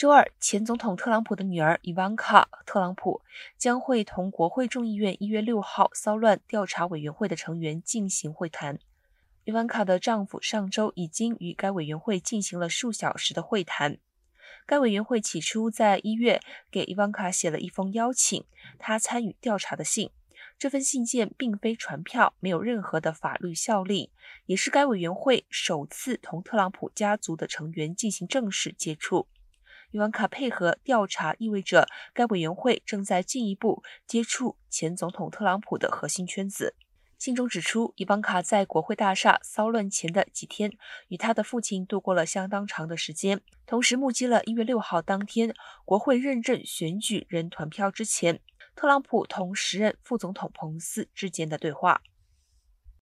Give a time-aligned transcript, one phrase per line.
[0.00, 3.20] 周二，前总统特朗普的女儿伊万卡·特朗普
[3.58, 8.78] 将会同国会众议院一月六号骚乱调查委员会的成员进行会谈。
[9.44, 13.98] 伊万卡的丈夫上周已经与该委员会进行了数小时的会谈。
[14.64, 16.40] 该委员会起初在一月
[16.70, 18.42] 给伊万卡写了一封邀请
[18.78, 20.10] 她参与调查的信。
[20.58, 24.10] 这份信件并非传票，没有任何的法律效力，
[24.46, 29.26] 也是该委员会首次同特朗普家族的成员进行正式接触。
[29.92, 36.74] 伊万卡配合调查，意味着该委员会正在进一步接触前总统特朗普的核心圈子。
[37.18, 40.72] 信中指出，伊万卡在国会大厦骚乱前的几天，
[41.08, 48.40] 与他的父亲度过了相当长的时间，同时目击了一月六号当天国会认证选举人团票之前，
[48.74, 52.00] 特朗普同时任副总统彭斯之间的对话。